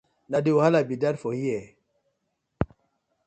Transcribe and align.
Na 0.31 0.39
de 0.45 0.51
wahala 0.57 0.79
bi 0.89 0.95
dat 1.03 1.15
for 1.21 1.33
here. 1.41 1.67